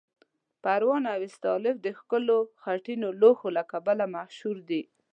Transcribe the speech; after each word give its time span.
پروان 0.63 1.03
او 1.13 1.21
استالف 1.27 1.75
د 1.81 1.87
ښکلو 1.97 2.37
خټینو 2.61 3.09
لوښو 3.21 3.49
له 3.57 3.63
کبله 3.71 4.05
مشهور 4.15 4.57
دي. 4.69 4.81